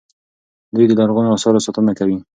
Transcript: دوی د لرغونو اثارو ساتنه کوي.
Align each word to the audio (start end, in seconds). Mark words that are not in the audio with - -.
دوی 0.75 0.85
د 0.87 0.91
لرغونو 0.99 1.33
اثارو 1.37 1.63
ساتنه 1.65 1.91
کوي. 1.99 2.17